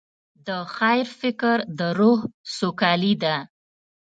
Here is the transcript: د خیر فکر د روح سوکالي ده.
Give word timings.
د 0.47 0.49
خیر 0.75 1.05
فکر 1.21 1.57
د 1.79 1.81
روح 1.99 2.19
سوکالي 2.57 3.13
ده. 3.23 3.35